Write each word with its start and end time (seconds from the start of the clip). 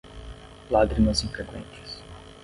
Lágrimas 0.71 1.23
infreqüentes 1.23 2.01